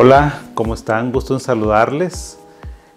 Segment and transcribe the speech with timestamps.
[0.00, 1.10] Hola, ¿cómo están?
[1.10, 2.38] Gusto en saludarles.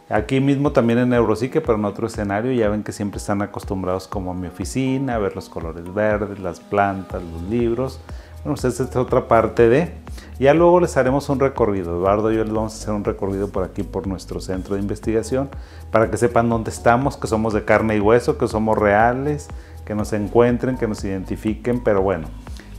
[0.08, 2.52] Aquí mismo también en Neuropsique, pero en otro escenario.
[2.52, 6.38] Ya ven que siempre están acostumbrados como a mi oficina, a ver los colores verdes,
[6.38, 8.00] las plantas, los libros.
[8.44, 9.96] Bueno, pues esta es otra parte de...
[10.38, 11.98] Ya luego les haremos un recorrido.
[11.98, 14.82] Eduardo y yo les vamos a hacer un recorrido por aquí, por nuestro centro de
[14.82, 15.50] investigación,
[15.90, 19.48] para que sepan dónde estamos, que somos de carne y hueso, que somos reales,
[19.86, 21.84] que nos encuentren, que nos identifiquen.
[21.84, 22.28] Pero bueno,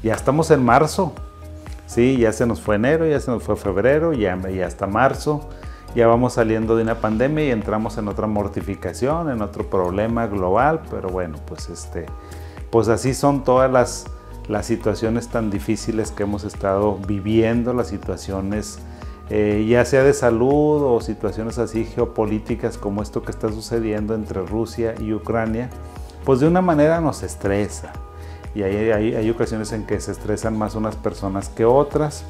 [0.04, 1.12] ya estamos en marzo.
[1.86, 5.48] Sí, ya se nos fue enero, ya se nos fue febrero, ya, ya hasta marzo,
[5.94, 10.80] ya vamos saliendo de una pandemia y entramos en otra mortificación, en otro problema global,
[10.90, 12.06] pero bueno, pues este,
[12.70, 14.06] pues así son todas las,
[14.48, 18.78] las situaciones tan difíciles que hemos estado viviendo, las situaciones
[19.34, 24.44] eh, ya sea de salud o situaciones así geopolíticas como esto que está sucediendo entre
[24.44, 25.70] Rusia y Ucrania,
[26.24, 27.92] pues de una manera nos estresa
[28.54, 32.24] y hay, hay, ocasiones en que se estresan más unas personas que otras.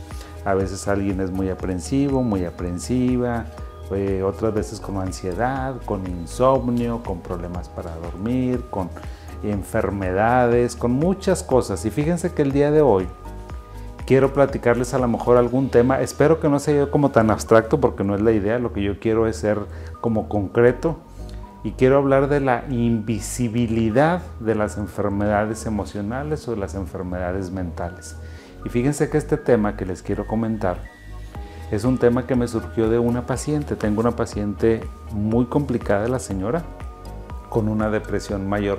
[0.45, 3.46] A veces alguien es muy aprensivo, muy aprensiva,
[3.91, 8.88] eh, otras veces con ansiedad, con insomnio, con problemas para dormir, con
[9.43, 11.85] enfermedades, con muchas cosas.
[11.85, 13.09] Y fíjense que el día de hoy
[14.07, 16.01] quiero platicarles a lo mejor algún tema.
[16.01, 18.59] Espero que no sea como tan abstracto porque no es la idea.
[18.59, 19.59] Lo que yo quiero es ser
[20.01, 20.96] como concreto
[21.65, 28.16] y quiero hablar de la invisibilidad de las enfermedades emocionales o de las enfermedades mentales.
[28.65, 30.79] Y fíjense que este tema que les quiero comentar
[31.71, 33.77] es un tema que me surgió de una paciente.
[33.77, 36.63] Tengo una paciente muy complicada, la señora,
[37.49, 38.79] con una depresión mayor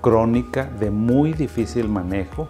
[0.00, 2.48] crónica de muy difícil manejo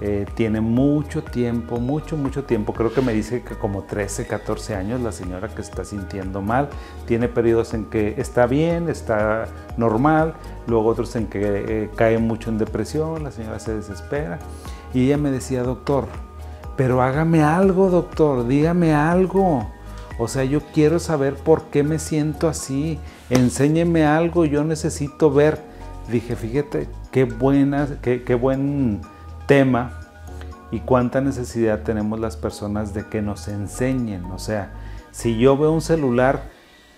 [0.00, 2.72] eh, tiene mucho tiempo, mucho, mucho tiempo.
[2.72, 6.68] Creo que me dice que como 13, 14 años la señora que está sintiendo mal.
[7.06, 10.34] Tiene periodos en que está bien, está normal,
[10.66, 14.40] luego otros en que eh, cae mucho en depresión, la señora se desespera.
[14.92, 16.06] Y ella me decía, doctor,
[16.76, 19.70] pero hágame algo, doctor, dígame algo.
[20.18, 22.98] O sea, yo quiero saber por qué me siento así.
[23.30, 25.60] Enséñeme algo, yo necesito ver.
[26.10, 29.00] Dije, fíjate, qué buena, qué, qué buen
[29.46, 30.00] tema
[30.70, 34.24] y cuánta necesidad tenemos las personas de que nos enseñen.
[34.26, 34.72] O sea,
[35.12, 36.42] si yo veo un celular,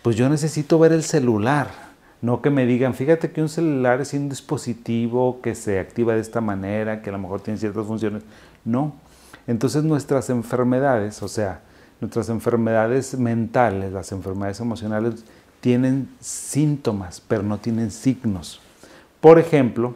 [0.03, 1.69] pues yo necesito ver el celular,
[2.23, 6.21] no que me digan, fíjate que un celular es un dispositivo que se activa de
[6.21, 8.23] esta manera, que a lo mejor tiene ciertas funciones.
[8.65, 8.95] No.
[9.47, 11.61] Entonces nuestras enfermedades, o sea,
[12.01, 15.25] nuestras enfermedades mentales, las enfermedades emocionales,
[15.61, 18.61] tienen síntomas, pero no tienen signos.
[19.21, 19.95] Por ejemplo,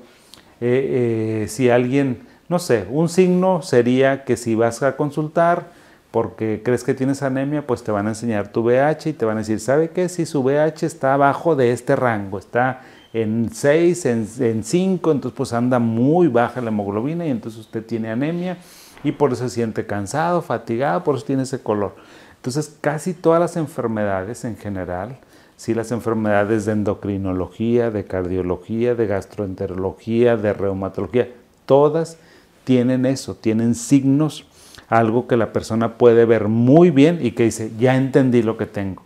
[0.60, 5.68] eh, eh, si alguien no sé, un signo sería que si vas a consultar
[6.10, 9.36] porque crees que tienes anemia, pues te van a enseñar tu VH y te van
[9.36, 10.08] a decir, ¿sabe qué?
[10.08, 12.80] Si su VH está abajo de este rango, está
[13.12, 18.10] en 6, en, 5, entonces pues anda muy baja la hemoglobina y entonces usted tiene
[18.10, 18.58] anemia
[19.04, 21.94] y por eso se siente cansado, fatigado, por eso tiene ese color.
[22.34, 25.18] Entonces casi todas las enfermedades en general,
[25.56, 31.28] sí las enfermedades de endocrinología, de cardiología, de gastroenterología, de reumatología,
[31.64, 32.18] todas
[32.64, 34.46] tienen eso, tienen signos,
[34.88, 38.66] algo que la persona puede ver muy bien y que dice, ya entendí lo que
[38.66, 39.02] tengo,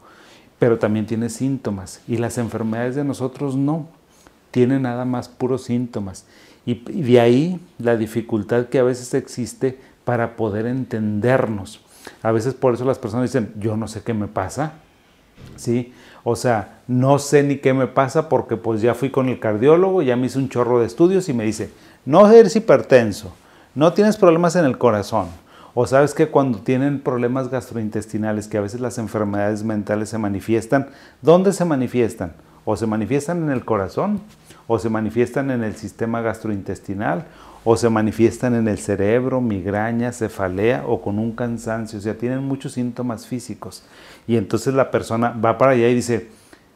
[0.58, 3.86] pero también tiene síntomas y las enfermedades de nosotros no,
[4.50, 6.26] tienen nada más puros síntomas.
[6.64, 11.80] Y, de ahí la dificultad que a veces existe para poder entendernos.
[12.22, 14.74] A veces por eso las personas dicen, yo no sé qué me pasa,
[15.56, 15.92] ¿sí?
[16.22, 20.02] O sea, no sé ni qué me pasa porque pues ya fui con el cardiólogo,
[20.02, 21.70] ya me hice un chorro de estudios y me dice,
[22.06, 23.34] no eres hipertenso,
[23.74, 25.28] no tienes problemas en el corazón.
[25.74, 30.88] O sabes que cuando tienen problemas gastrointestinales, que a veces las enfermedades mentales se manifiestan,
[31.20, 32.32] ¿dónde se manifiestan?
[32.64, 34.20] O se manifiestan en el corazón,
[34.68, 37.24] o se manifiestan en el sistema gastrointestinal,
[37.64, 41.98] o se manifiestan en el cerebro, migraña, cefalea o con un cansancio.
[41.98, 43.82] O sea, tienen muchos síntomas físicos.
[44.28, 46.28] Y entonces la persona va para allá y dice,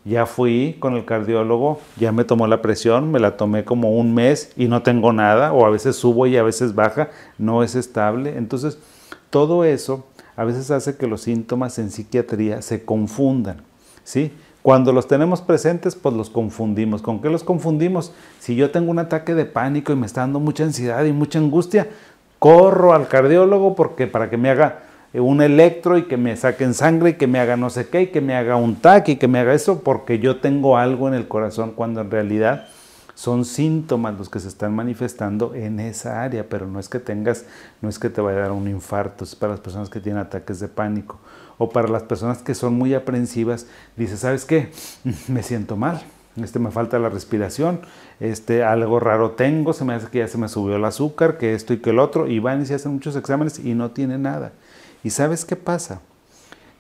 [0.09, 4.15] ya fui con el cardiólogo, ya me tomó la presión, me la tomé como un
[4.15, 7.75] mes y no tengo nada, o a veces subo y a veces baja, no es
[7.75, 8.37] estable.
[8.37, 8.79] Entonces,
[9.31, 10.07] todo eso
[10.37, 13.63] a veces hace que los síntomas en psiquiatría se confundan,
[14.05, 14.33] ¿sí?
[14.63, 17.01] Cuando los tenemos presentes, pues los confundimos.
[17.01, 18.13] ¿Con qué los confundimos?
[18.39, 21.39] Si yo tengo un ataque de pánico y me está dando mucha ansiedad y mucha
[21.39, 21.89] angustia,
[22.39, 24.83] corro al cardiólogo porque para que me haga
[25.15, 28.07] un electro y que me saquen sangre y que me haga no sé qué y
[28.09, 31.15] que me haga un TAC y que me haga eso porque yo tengo algo en
[31.15, 32.69] el corazón cuando en realidad
[33.15, 37.47] son síntomas los que se están manifestando en esa área, pero no es que tengas,
[37.83, 40.23] no es que te vaya a dar un infarto, es para las personas que tienen
[40.23, 41.19] ataques de pánico
[41.57, 43.67] o para las personas que son muy aprensivas,
[43.97, 44.71] dice, ¿sabes qué?
[45.27, 46.01] Me siento mal,
[46.37, 47.81] este me falta la respiración,
[48.21, 51.55] este algo raro tengo, se me hace que ya se me subió el azúcar, que
[51.55, 54.19] esto y que el otro, y van y se hacen muchos exámenes y no tiene
[54.19, 54.53] nada.
[55.05, 56.01] ¿Y sabes qué pasa?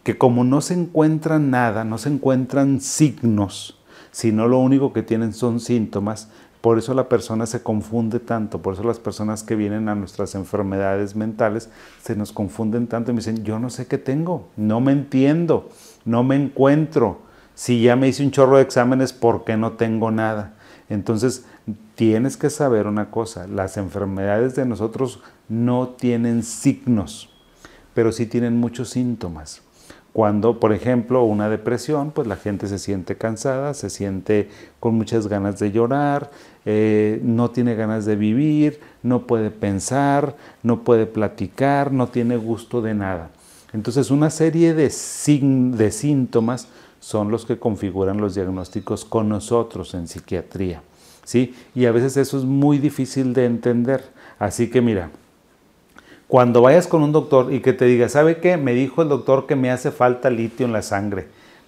[0.08, 3.78] que como no se encuentran nada, no se encuentran signos,
[4.10, 6.30] sino lo único que tienen son síntomas,
[6.62, 10.34] por eso la persona se confunde tanto, por eso las personas que vienen a nuestras
[10.34, 11.68] enfermedades mentales
[12.02, 15.68] se nos confunden tanto y me dicen, yo no sé qué tengo, no me entiendo,
[16.06, 17.20] no me encuentro.
[17.54, 20.54] Si ya me hice un chorro de exámenes, ¿por qué no tengo nada?
[20.88, 21.44] Entonces,
[21.96, 25.20] tienes que saber una cosa, las enfermedades de nosotros
[25.50, 27.28] no tienen signos,
[27.98, 29.60] pero sí tienen muchos síntomas.
[30.12, 34.48] Cuando, por ejemplo, una depresión, pues la gente se siente cansada, se siente
[34.78, 36.30] con muchas ganas de llorar,
[36.64, 42.82] eh, no tiene ganas de vivir, no puede pensar, no puede platicar, no tiene gusto
[42.82, 43.30] de nada.
[43.72, 46.68] Entonces, una serie de, de síntomas
[47.00, 50.82] son los que configuran los diagnósticos con nosotros en psiquiatría.
[51.24, 51.52] ¿sí?
[51.74, 54.04] Y a veces eso es muy difícil de entender.
[54.38, 55.10] Así que mira,
[56.28, 58.58] cuando vayas con un doctor y que te diga, ¿sabe qué?
[58.58, 61.26] Me dijo el doctor que me hace falta litio en la sangre.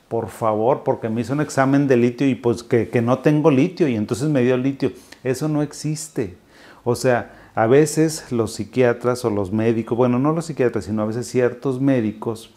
[0.09, 3.51] Por favor, porque me hizo un examen de litio y pues que, que no tengo
[3.51, 4.93] litio y entonces me dio litio.
[5.25, 6.37] Eso no existe.
[6.85, 11.07] O sea, a veces los psiquiatras o los médicos, bueno, no los psiquiatras, sino a
[11.07, 12.51] veces ciertos médicos,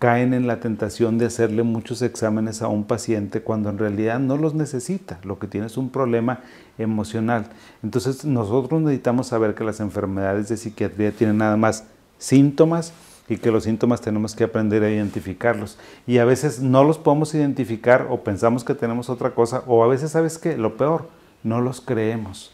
[0.00, 4.38] caen en la tentación de hacerle muchos exámenes a un paciente cuando en realidad no
[4.38, 6.40] los necesita, lo que tiene es un problema
[6.78, 7.48] emocional.
[7.82, 11.84] Entonces nosotros necesitamos saber que las enfermedades de psiquiatría tienen nada más
[12.16, 12.94] síntomas
[13.28, 15.78] y que los síntomas tenemos que aprender a identificarlos.
[16.06, 19.86] Y a veces no los podemos identificar o pensamos que tenemos otra cosa o a
[19.86, 20.56] veces, ¿sabes qué?
[20.56, 21.08] Lo peor,
[21.42, 22.52] no los creemos.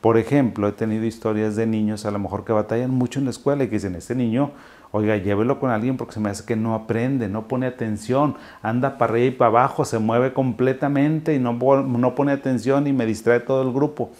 [0.00, 3.32] Por ejemplo, he tenido historias de niños a lo mejor que batallan mucho en la
[3.32, 4.52] escuela y que dicen, este niño
[4.92, 8.98] Oiga, llévelo con alguien porque se me hace que no aprende, no pone atención, anda
[8.98, 13.06] para arriba y para abajo, se mueve completamente y no, no pone atención y me
[13.06, 14.10] distrae todo el grupo.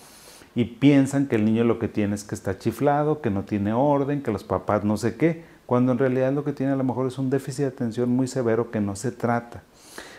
[0.55, 3.73] Y piensan que el niño lo que tiene es que está chiflado, que no tiene
[3.73, 6.85] orden, que los papás no sé qué, cuando en realidad lo que tiene a lo
[6.85, 9.63] mejor es un déficit de atención muy severo que no se trata.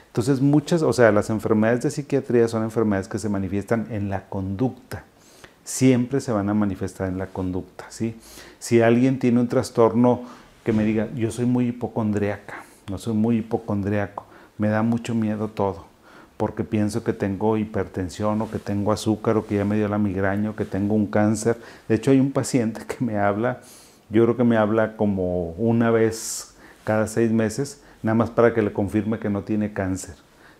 [0.08, 4.28] Entonces muchas, o sea, las enfermedades de psiquiatría son enfermedades que se manifiestan en la
[4.30, 5.04] conducta
[5.68, 7.88] siempre se van a manifestar en la conducta.
[7.90, 8.16] ¿sí?
[8.58, 10.22] Si alguien tiene un trastorno
[10.64, 14.25] que me diga, yo soy muy hipocondriaca, no soy muy hipocondriaco,
[14.58, 15.86] me da mucho miedo todo,
[16.38, 19.98] porque pienso que tengo hipertensión o que tengo azúcar o que ya me dio la
[19.98, 21.58] migraña o que tengo un cáncer.
[21.90, 23.60] De hecho, hay un paciente que me habla,
[24.10, 26.56] yo creo que me habla como una vez
[26.86, 30.16] cada seis meses, nada más para que le confirme que no tiene cáncer.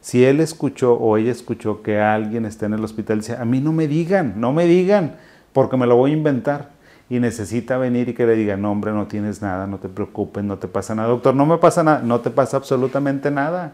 [0.08, 3.60] Si él escuchó o ella escuchó que alguien está en el hospital, dice, a mí
[3.60, 5.18] no me digan, no me digan,
[5.52, 6.70] porque me lo voy a inventar.
[7.10, 10.46] Y necesita venir y que le digan, no hombre, no tienes nada, no te preocupes,
[10.46, 11.10] no te pasa nada.
[11.10, 13.74] Doctor, no me pasa nada, no te pasa absolutamente nada.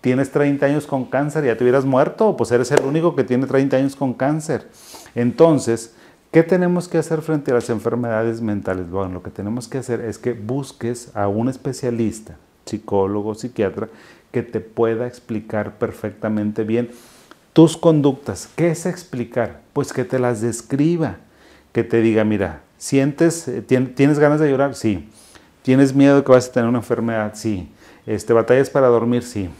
[0.00, 3.46] Tienes 30 años con cáncer, ya te hubieras muerto, pues eres el único que tiene
[3.46, 4.66] 30 años con cáncer.
[5.14, 5.94] Entonces,
[6.32, 8.90] ¿qué tenemos que hacer frente a las enfermedades mentales?
[8.90, 12.36] Bueno, lo que tenemos que hacer es que busques a un especialista,
[12.66, 13.88] psicólogo, psiquiatra,
[14.32, 16.90] que te pueda explicar perfectamente bien
[17.52, 18.48] tus conductas.
[18.54, 19.60] ¿Qué es explicar?
[19.72, 21.16] Pues que te las describa,
[21.72, 25.08] que te diga, mira, sientes, eh, tienes ganas de llorar, sí.
[25.62, 27.32] ¿Tienes miedo que vas a tener una enfermedad?
[27.34, 27.68] Sí.
[28.06, 29.22] Este, ¿Batallas para dormir?
[29.22, 29.50] Sí.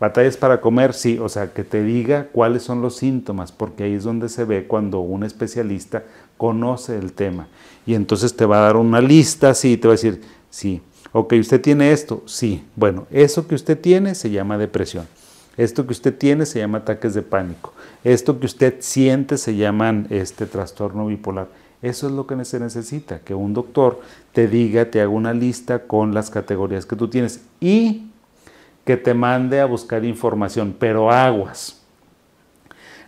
[0.00, 0.92] ¿Batallas para comer?
[0.92, 1.18] Sí.
[1.18, 4.66] O sea, que te diga cuáles son los síntomas, porque ahí es donde se ve
[4.66, 6.02] cuando un especialista
[6.36, 7.46] conoce el tema.
[7.86, 10.20] Y entonces te va a dar una lista así y te va a decir,
[10.50, 10.82] sí,
[11.16, 12.64] Ok, usted tiene esto, sí.
[12.74, 15.06] Bueno, eso que usted tiene se llama depresión.
[15.56, 17.72] Esto que usted tiene se llama ataques de pánico.
[18.02, 21.46] Esto que usted siente se llama este trastorno bipolar.
[21.82, 24.00] Eso es lo que se necesita, que un doctor
[24.32, 28.10] te diga, te haga una lista con las categorías que tú tienes y
[28.84, 31.80] que te mande a buscar información, pero aguas.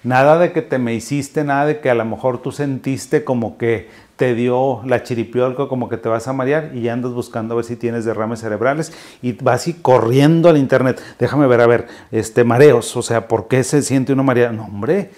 [0.04, 3.58] Nada de que te me hiciste, nada de que a lo mejor tú sentiste como
[3.58, 7.54] que te dio la chiripiolco, como que te vas a marear y ya andas buscando
[7.54, 8.92] a ver si tienes derrames cerebrales
[9.22, 11.00] y vas y corriendo al internet.
[11.18, 14.54] Déjame ver, a ver, este mareos, o sea, ¿por qué se siente uno mareado?
[14.54, 15.10] No, hombre,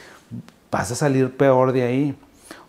[0.71, 2.15] vas a salir peor de ahí.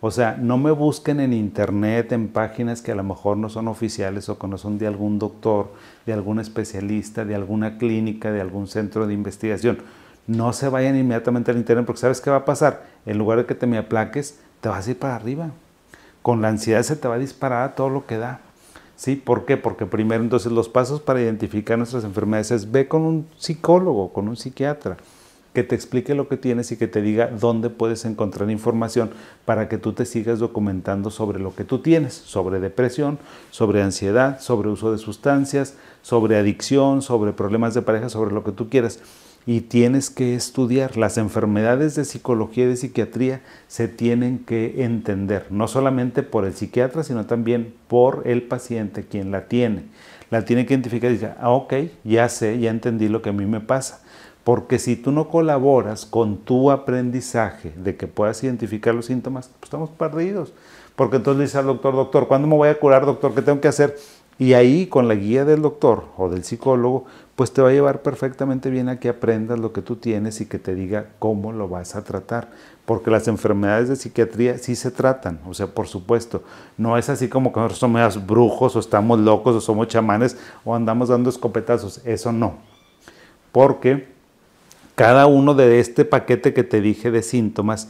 [0.02, 3.68] O sea, no me busquen en internet, en páginas que a lo mejor no son
[3.68, 5.74] oficiales o que no son de algún doctor,
[6.06, 9.80] de algún especialista, de alguna clínica, de algún centro de investigación.
[10.26, 12.86] No se vayan inmediatamente al internet porque ¿sabes qué va a pasar?
[13.06, 15.52] En lugar de que te me aplaques, te vas a ir para arriba
[16.22, 18.42] con la ansiedad se te va a disparar todo lo que da.
[18.96, 19.16] ¿Sí?
[19.16, 19.56] ¿Por qué?
[19.56, 24.28] Porque primero entonces los pasos para identificar nuestras enfermedades es ve con un psicólogo, con
[24.28, 24.98] un psiquiatra,
[25.54, 29.10] que te explique lo que tienes y que te diga dónde puedes encontrar información
[29.46, 33.18] para que tú te sigas documentando sobre lo que tú tienes, sobre depresión,
[33.52, 38.52] sobre ansiedad, sobre uso de sustancias, sobre adicción, sobre problemas de pareja, sobre lo que
[38.52, 39.00] tú quieras.
[39.46, 40.98] Y tienes que estudiar.
[40.98, 46.54] Las enfermedades de psicología y de psiquiatría se tienen que entender, no solamente por el
[46.54, 49.84] psiquiatra, sino también por el paciente, quien la tiene.
[50.30, 53.34] La tiene que identificar y decir, ah, ok, ya sé, ya entendí lo que a
[53.34, 54.02] mí me pasa.
[54.44, 59.68] Porque si tú no colaboras con tu aprendizaje de que puedas identificar los síntomas, pues
[59.68, 60.54] estamos perdidos.
[60.96, 63.34] Porque entonces le dice al doctor, doctor, ¿cuándo me voy a curar, doctor?
[63.34, 63.96] ¿Qué tengo que hacer?
[64.40, 67.04] Y ahí con la guía del doctor o del psicólogo,
[67.36, 70.46] pues te va a llevar perfectamente bien a que aprendas lo que tú tienes y
[70.46, 72.48] que te diga cómo lo vas a tratar.
[72.86, 76.42] Porque las enfermedades de psiquiatría sí se tratan, o sea, por supuesto.
[76.78, 80.74] No es así como que nosotros somos brujos o estamos locos o somos chamanes o
[80.74, 82.00] andamos dando escopetazos.
[82.06, 82.60] Eso no.
[83.52, 84.08] Porque
[84.96, 87.90] cada uno de este paquete que te dije de síntomas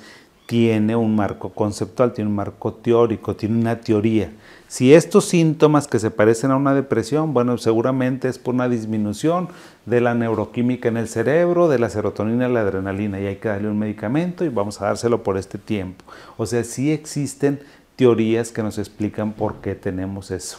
[0.50, 4.32] tiene un marco conceptual, tiene un marco teórico, tiene una teoría.
[4.68, 9.50] Si estos síntomas que se parecen a una depresión, bueno, seguramente es por una disminución
[9.86, 13.48] de la neuroquímica en el cerebro, de la serotonina y la adrenalina, y hay que
[13.48, 16.04] darle un medicamento y vamos a dárselo por este tiempo.
[16.36, 17.60] O sea, sí existen
[17.96, 20.58] teorías que nos explican por qué tenemos eso.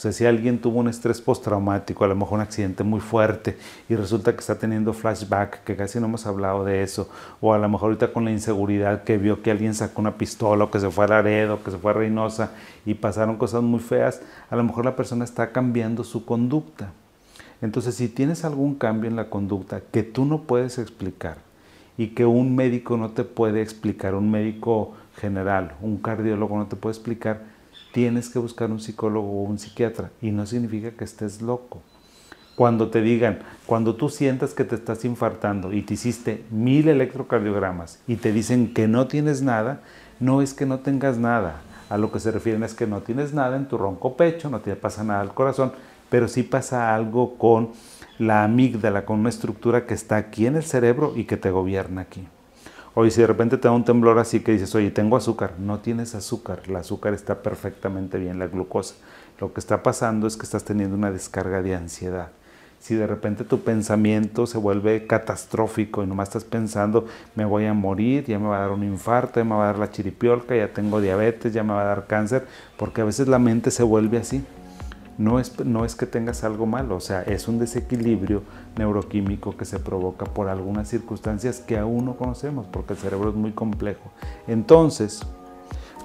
[0.00, 3.58] O sea, si alguien tuvo un estrés postraumático, a lo mejor un accidente muy fuerte
[3.86, 7.10] y resulta que está teniendo flashback, que casi no hemos hablado de eso,
[7.42, 10.64] o a lo mejor ahorita con la inseguridad que vio que alguien sacó una pistola
[10.64, 12.52] o que se fue a Laredo, que se fue a Reynosa
[12.86, 16.92] y pasaron cosas muy feas, a lo mejor la persona está cambiando su conducta.
[17.60, 21.36] Entonces, si tienes algún cambio en la conducta que tú no puedes explicar
[21.98, 26.76] y que un médico no te puede explicar, un médico general, un cardiólogo no te
[26.76, 27.49] puede explicar,
[27.92, 31.82] tienes que buscar un psicólogo o un psiquiatra y no significa que estés loco.
[32.56, 38.00] Cuando te digan, cuando tú sientas que te estás infartando y te hiciste mil electrocardiogramas
[38.06, 39.80] y te dicen que no tienes nada,
[40.18, 41.62] no es que no tengas nada.
[41.88, 44.60] A lo que se refieren es que no tienes nada en tu ronco pecho, no
[44.60, 45.72] te pasa nada al corazón,
[46.10, 47.70] pero sí pasa algo con
[48.18, 52.02] la amígdala, con una estructura que está aquí en el cerebro y que te gobierna
[52.02, 52.28] aquí.
[52.94, 55.78] Oye, si de repente te da un temblor así que dices, oye, tengo azúcar, no
[55.78, 58.96] tienes azúcar, el azúcar está perfectamente bien, la glucosa.
[59.38, 62.30] Lo que está pasando es que estás teniendo una descarga de ansiedad.
[62.80, 67.06] Si de repente tu pensamiento se vuelve catastrófico y nomás estás pensando,
[67.36, 69.66] me voy a morir, ya me va a dar un infarto, ya me va a
[69.66, 73.28] dar la chiripiolca, ya tengo diabetes, ya me va a dar cáncer, porque a veces
[73.28, 74.44] la mente se vuelve así
[75.20, 78.42] no es, no es que tengas algo malo, o sea, es un desequilibrio
[78.78, 83.34] neuroquímico que se provoca por algunas circunstancias que aún no conocemos, porque el cerebro es
[83.34, 84.10] muy complejo.
[84.46, 85.20] Entonces,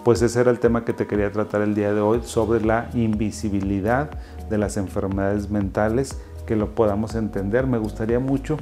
[0.04, 2.90] pues ese era el tema que te quería tratar el día de hoy sobre la
[2.94, 4.10] invisibilidad
[4.50, 7.68] de las enfermedades mentales, que lo podamos entender.
[7.68, 8.58] Me gustaría mucho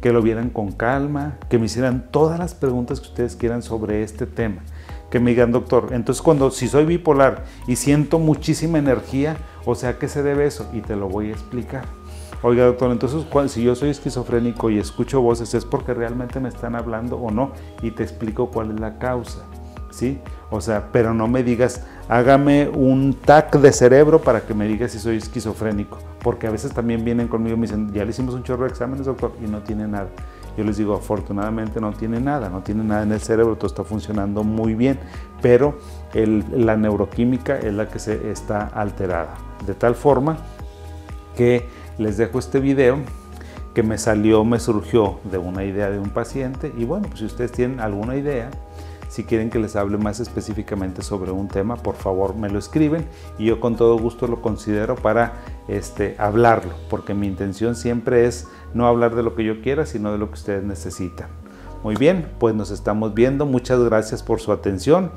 [0.00, 4.02] que lo vieran con calma, que me hicieran todas las preguntas que ustedes quieran sobre
[4.02, 4.62] este tema.
[5.10, 9.98] Que me digan, doctor, entonces cuando si soy bipolar y siento muchísima energía, o sea,
[9.98, 10.68] ¿qué se debe eso?
[10.72, 11.84] Y te lo voy a explicar.
[12.42, 16.74] Oiga, doctor, entonces si yo soy esquizofrénico y escucho voces, ¿es porque realmente me están
[16.74, 17.52] hablando o no?
[17.82, 19.44] Y te explico cuál es la causa.
[19.90, 20.18] ¿Sí?
[20.50, 24.92] O sea, pero no me digas, hágame un TAC de cerebro para que me digas
[24.92, 25.98] si soy esquizofrénico.
[26.22, 28.70] Porque a veces también vienen conmigo y me dicen, ya le hicimos un chorro de
[28.70, 30.08] exámenes, doctor, y no tiene nada.
[30.56, 33.84] Yo les digo, afortunadamente no tiene nada, no tiene nada en el cerebro, todo está
[33.84, 34.98] funcionando muy bien,
[35.40, 35.78] pero
[36.14, 39.34] la neuroquímica es la que se está alterada.
[39.66, 40.38] De tal forma
[41.36, 41.66] que
[41.98, 42.98] les dejo este video
[43.74, 47.26] que me salió, me surgió de una idea de un paciente y bueno, pues si
[47.26, 48.50] ustedes tienen alguna idea,
[49.10, 53.06] si quieren que les hable más específicamente sobre un tema, por favor me lo escriben
[53.38, 58.46] y yo con todo gusto lo considero para este, hablarlo, porque mi intención siempre es
[58.72, 61.39] no hablar de lo que yo quiera, sino de lo que ustedes necesitan.
[61.82, 63.46] Muy bien, pues nos estamos viendo.
[63.46, 65.12] Muchas gracias por su atención.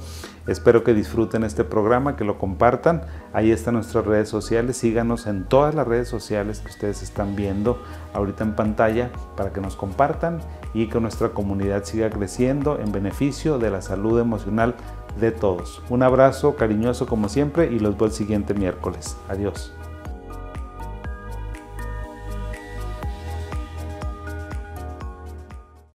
[0.48, 3.02] Espero que disfruten este programa, que lo compartan.
[3.34, 4.78] Ahí están nuestras redes sociales.
[4.78, 7.82] Síganos en todas las redes sociales que ustedes están viendo
[8.14, 10.40] ahorita en pantalla para que nos compartan
[10.74, 14.76] y que nuestra comunidad siga creciendo en beneficio de la salud emocional
[15.20, 15.82] de todos.
[15.90, 19.18] Un abrazo cariñoso como siempre y los veo el siguiente miércoles.
[19.30, 19.74] Adiós.